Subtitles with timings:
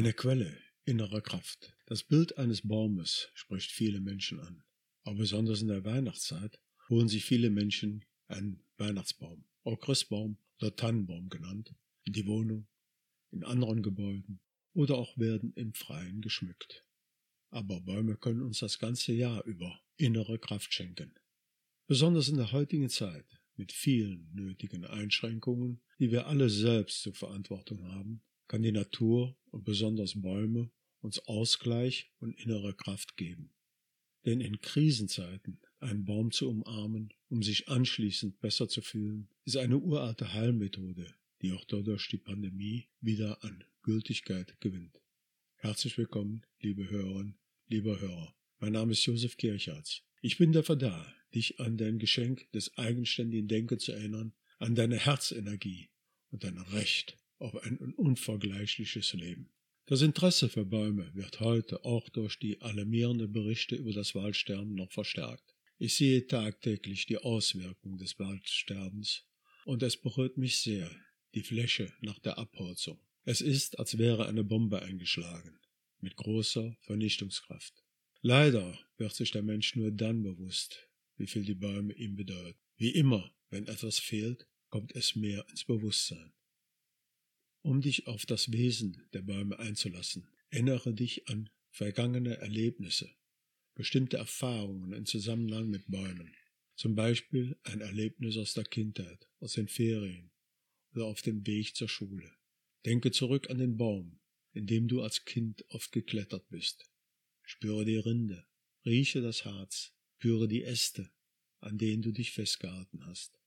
[0.00, 1.76] Eine Quelle innerer Kraft.
[1.84, 4.62] Das Bild eines Baumes spricht viele Menschen an.
[5.02, 6.58] Aber besonders in der Weihnachtszeit
[6.88, 11.74] holen sich viele Menschen einen Weihnachtsbaum, auch Christbaum oder Tannenbaum genannt,
[12.04, 12.66] in die Wohnung,
[13.30, 14.40] in anderen Gebäuden
[14.72, 16.86] oder auch werden im Freien geschmückt.
[17.50, 21.12] Aber Bäume können uns das ganze Jahr über innere Kraft schenken.
[21.86, 27.84] Besonders in der heutigen Zeit mit vielen nötigen Einschränkungen, die wir alle selbst zur Verantwortung
[27.84, 30.72] haben, kann die Natur und besonders Bäume
[31.02, 33.52] uns Ausgleich und innere Kraft geben.
[34.26, 39.78] Denn in Krisenzeiten einen Baum zu umarmen, um sich anschließend besser zu fühlen, ist eine
[39.78, 45.00] uralte Heilmethode, die auch dadurch die Pandemie wieder an Gültigkeit gewinnt.
[45.54, 47.38] Herzlich willkommen, liebe Hörerinnen,
[47.68, 48.34] lieber Hörer.
[48.58, 50.02] Mein Name ist Josef Kirchhardt.
[50.22, 54.96] Ich bin dafür da, dich an dein Geschenk des eigenständigen Denkens zu erinnern, an deine
[54.96, 55.90] Herzenergie
[56.32, 59.50] und dein Recht auf ein unvergleichliches Leben.
[59.86, 64.92] Das Interesse für Bäume wird heute auch durch die alarmierenden Berichte über das Waldsterben noch
[64.92, 65.56] verstärkt.
[65.78, 69.24] Ich sehe tagtäglich die Auswirkungen des Waldsterbens
[69.64, 70.90] und es berührt mich sehr,
[71.34, 73.00] die Fläche nach der Abholzung.
[73.24, 75.58] Es ist, als wäre eine Bombe eingeschlagen,
[76.00, 77.82] mit großer Vernichtungskraft.
[78.22, 82.58] Leider wird sich der Mensch nur dann bewusst, wie viel die Bäume ihm bedeuten.
[82.76, 86.32] Wie immer, wenn etwas fehlt, kommt es mehr ins Bewusstsein.
[87.62, 93.10] Um dich auf das Wesen der Bäume einzulassen, erinnere dich an vergangene Erlebnisse,
[93.74, 96.34] bestimmte Erfahrungen im Zusammenhang mit Bäumen,
[96.74, 100.30] zum Beispiel ein Erlebnis aus der Kindheit, aus den Ferien
[100.94, 102.32] oder auf dem Weg zur Schule.
[102.86, 104.20] Denke zurück an den Baum,
[104.52, 106.90] in dem du als Kind oft geklettert bist.
[107.42, 108.46] Spüre die Rinde,
[108.86, 111.10] rieche das Harz, spüre die Äste,
[111.60, 113.38] an denen du dich festgehalten hast.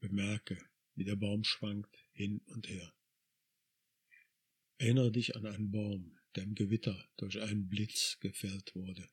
[0.00, 0.58] Bemerke,
[0.96, 2.92] wie der Baum schwankt hin und her.
[4.80, 9.10] Erinnere dich an einen Baum, der im Gewitter durch einen Blitz gefällt wurde.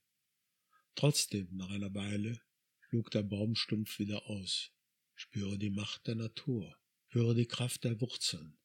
[0.95, 2.39] Trotzdem, nach einer Weile,
[2.87, 4.71] schlug der Baumstumpf wieder aus.
[5.13, 6.73] Spüre die Macht der Natur,
[7.09, 8.57] spüre die Kraft der Wurzeln.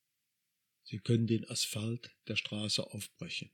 [0.84, 3.50] Sie können den Asphalt der Straße aufbrechen.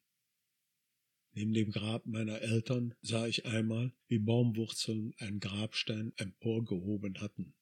[1.33, 7.55] Neben dem Grab meiner Eltern sah ich einmal, wie Baumwurzeln einen Grabstein emporgehoben hatten.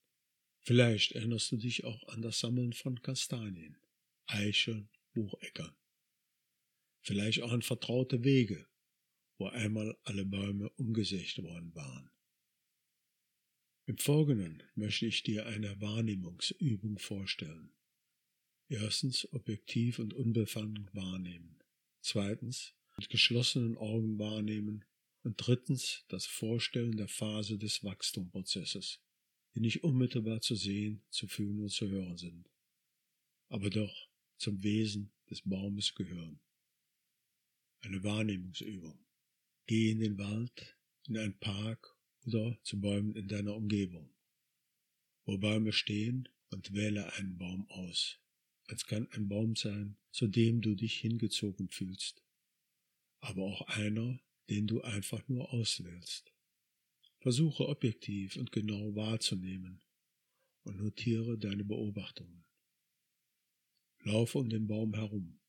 [0.63, 3.79] Vielleicht erinnerst du dich auch an das Sammeln von Kastanien,
[4.27, 5.75] Eicheln Bucheckern.
[7.01, 8.69] Vielleicht auch an vertraute Wege,
[9.39, 12.11] wo einmal alle Bäume umgesägt worden waren.
[13.87, 17.73] Im Folgenden möchte ich dir eine Wahrnehmungsübung vorstellen.
[18.69, 21.63] Erstens objektiv und unbefangen wahrnehmen.
[22.03, 24.85] Zweitens mit geschlossenen Augen wahrnehmen.
[25.23, 29.01] Und drittens das Vorstellen der Phase des Wachstumprozesses,
[29.55, 32.51] die nicht unmittelbar zu sehen, zu fühlen und zu hören sind,
[33.49, 34.06] aber doch
[34.39, 36.41] zum Wesen des Baumes gehören.
[37.81, 38.99] Eine Wahrnehmungsübung.
[39.67, 40.77] Geh in den Wald,
[41.09, 44.15] in einen Park oder zu Bäumen in deiner Umgebung.
[45.25, 48.21] Wo Bäume stehen und wähle einen Baum aus.
[48.69, 52.25] Es kann ein Baum sein, zu dem du dich hingezogen fühlst,
[53.21, 56.33] aber auch einer, den du einfach nur auswählst.
[57.21, 59.83] Versuche objektiv und genau wahrzunehmen
[60.63, 62.46] und notiere deine Beobachtungen.
[64.07, 65.41] Laufe um den Baum herum.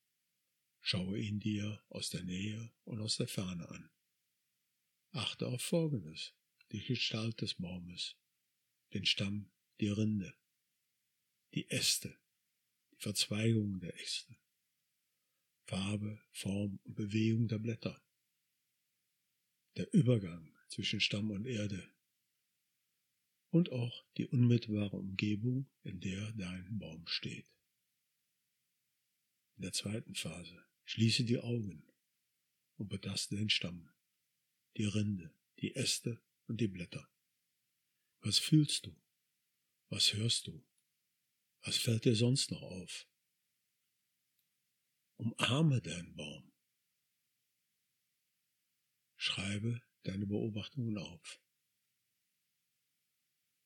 [0.82, 3.92] Schaue ihn dir aus der Nähe und aus der Ferne an.
[5.12, 6.34] Achte auf Folgendes,
[6.72, 8.16] die Gestalt des Baumes,
[8.96, 10.34] den Stamm, die Rinde,
[11.54, 12.18] die Äste,
[12.90, 14.36] die Verzweigungen der Äste,
[15.66, 18.04] Farbe, Form und Bewegung der Blätter,
[19.76, 21.94] der Übergang zwischen Stamm und Erde
[23.52, 27.57] und auch die unmittelbare Umgebung, in der dein Baum steht.
[29.58, 31.84] In der zweiten Phase schließe die Augen
[32.78, 33.90] und betaste den Stamm,
[34.78, 37.10] die Rinde, die Äste und die Blätter.
[38.20, 38.96] Was fühlst du?
[39.90, 40.64] Was hörst du?
[41.62, 43.08] Was fällt dir sonst noch auf?
[45.16, 46.54] Umarme deinen Baum.
[49.16, 51.42] Schreibe deine Beobachtungen auf.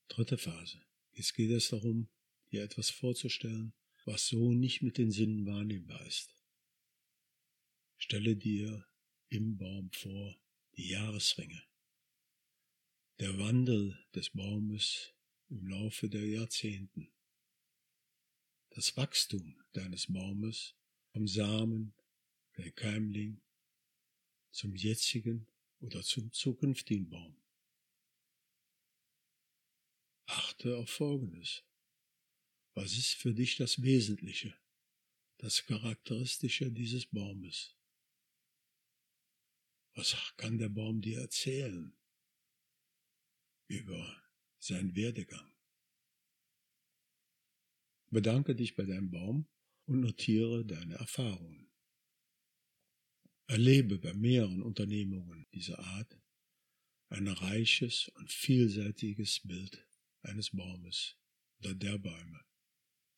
[0.08, 0.82] Dritte Phase.
[1.12, 2.10] Jetzt geht es darum,
[2.50, 3.74] dir etwas vorzustellen,
[4.06, 6.36] was so nicht mit den Sinnen wahrnehmbar ist.
[7.98, 8.86] Stelle dir
[9.30, 10.40] im Baum vor
[10.76, 11.64] die Jahresringe,
[13.20, 15.14] der Wandel des Baumes
[15.50, 17.12] im Laufe der Jahrzehnten,
[18.72, 20.76] das Wachstum deines Baumes
[21.12, 21.94] vom Samen,
[22.58, 23.42] der Keimling,
[24.52, 25.48] zum jetzigen
[25.80, 27.36] oder zum zukünftigen Baum.
[30.26, 31.64] Achte auf Folgendes.
[32.74, 34.56] Was ist für dich das Wesentliche,
[35.38, 37.76] das Charakteristische dieses Baumes?
[39.94, 41.94] Was kann der Baum dir erzählen
[43.68, 44.24] über
[44.60, 45.52] seinen Werdegang?
[48.10, 49.48] Bedanke dich bei deinem Baum
[49.86, 51.70] und notiere deine Erfahrungen.
[53.48, 56.22] Erlebe bei mehreren Unternehmungen dieser Art
[57.10, 59.86] ein reiches und vielseitiges Bild
[60.22, 61.18] eines Baumes
[61.60, 62.46] oder der Bäume,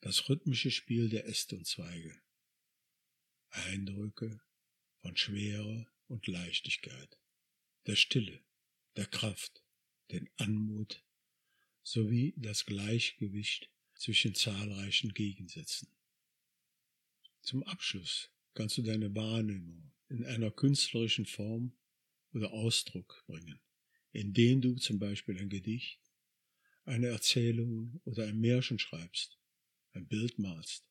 [0.03, 2.21] das rhythmische Spiel der Äste und Zweige,
[3.51, 4.41] Eindrücke
[4.99, 7.17] von Schwere und Leichtigkeit,
[7.87, 8.43] der Stille,
[8.97, 9.63] der Kraft,
[10.11, 11.05] den Anmut
[11.83, 15.87] sowie das Gleichgewicht zwischen zahlreichen Gegensätzen.
[17.41, 21.77] Zum Abschluss kannst du deine Wahrnehmung in einer künstlerischen Form
[22.33, 23.61] oder Ausdruck bringen,
[24.11, 26.01] indem du zum Beispiel ein Gedicht,
[26.83, 29.39] eine Erzählung oder ein Märchen schreibst,
[29.93, 30.89] ein Bild malst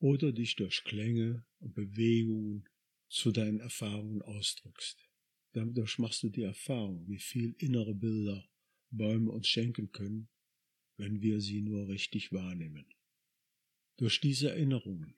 [0.00, 2.68] oder dich durch Klänge und Bewegungen
[3.08, 5.08] zu deinen Erfahrungen ausdrückst.
[5.52, 8.48] Dadurch machst du die Erfahrung, wie viel innere Bilder
[8.90, 10.28] Bäume uns schenken können,
[10.96, 12.86] wenn wir sie nur richtig wahrnehmen.
[13.96, 15.16] Durch diese Erinnerungen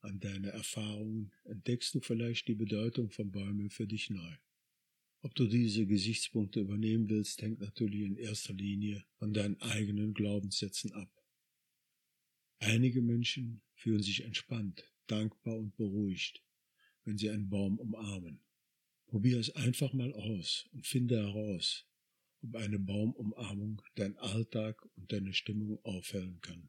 [0.00, 4.36] an deine Erfahrungen entdeckst du vielleicht die Bedeutung von Bäumen für dich neu.
[5.22, 10.92] Ob du diese Gesichtspunkte übernehmen willst, hängt natürlich in erster Linie von deinen eigenen Glaubenssätzen
[10.92, 11.10] ab.
[12.58, 16.42] Einige Menschen fühlen sich entspannt, dankbar und beruhigt,
[17.04, 18.40] wenn sie einen Baum umarmen.
[19.06, 21.86] Probier es einfach mal aus und finde heraus,
[22.42, 26.68] ob eine Baumumarmung dein Alltag und deine Stimmung aufhellen kann.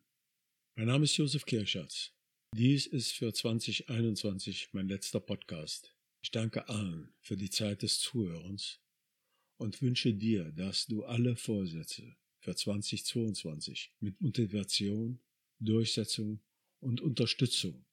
[0.75, 2.13] Mein Name ist Josef Kirschatz.
[2.55, 5.95] Dies ist für 2021 mein letzter Podcast.
[6.21, 8.79] Ich danke allen für die Zeit des Zuhörens
[9.57, 15.19] und wünsche dir, dass du alle Vorsätze für 2022 mit Motivation,
[15.59, 16.41] Durchsetzung
[16.79, 17.85] und Unterstützung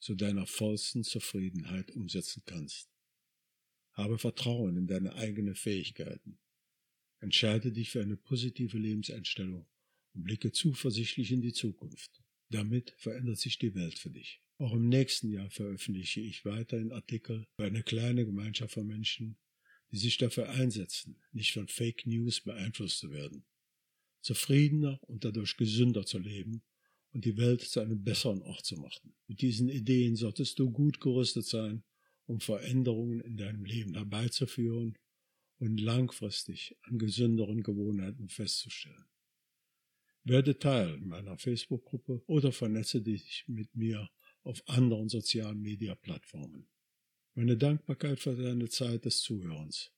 [0.00, 2.90] zu deiner vollsten Zufriedenheit umsetzen kannst.
[3.92, 6.38] Habe Vertrauen in deine eigenen Fähigkeiten.
[7.20, 9.66] Entscheide dich für eine positive Lebenseinstellung
[10.14, 12.22] und blicke zuversichtlich in die Zukunft.
[12.48, 14.42] Damit verändert sich die Welt für dich.
[14.58, 19.36] Auch im nächsten Jahr veröffentliche ich weiterhin Artikel für eine kleine Gemeinschaft von Menschen,
[19.92, 23.44] die sich dafür einsetzen, nicht von Fake News beeinflusst zu werden,
[24.20, 26.62] zufriedener und dadurch gesünder zu leben
[27.12, 29.14] und die Welt zu einem besseren Ort zu machen.
[29.26, 31.84] Mit diesen Ideen solltest du gut gerüstet sein,
[32.26, 34.96] um Veränderungen in deinem Leben herbeizuführen
[35.58, 39.04] und langfristig an gesünderen Gewohnheiten festzustellen.
[40.24, 44.08] Werde Teil meiner Facebook-Gruppe oder vernetze dich mit mir
[44.44, 46.68] auf anderen sozialen Media-Plattformen.
[47.34, 49.90] Meine Dankbarkeit für deine Zeit des Zuhörens.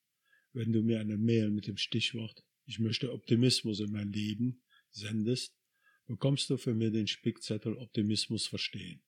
[0.52, 5.54] Wenn du mir eine Mail mit dem Stichwort Ich möchte Optimismus in mein Leben sendest,
[6.06, 9.02] bekommst du für mir den Spickzettel Optimismus verstehen.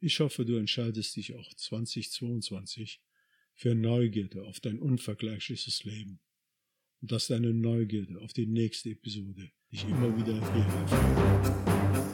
[0.00, 3.00] Ich hoffe, du entscheidest dich auch 2022
[3.54, 6.20] für Neugierde auf dein unvergleichliches Leben
[7.00, 12.13] und dass deine Neugierde auf die nächste Episode dich immer wieder hierher führt.